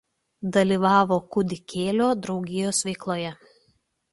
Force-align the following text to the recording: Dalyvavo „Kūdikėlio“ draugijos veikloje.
Dalyvavo 0.55 1.19
„Kūdikėlio“ 1.35 2.09
draugijos 2.25 2.83
veikloje. 2.89 3.35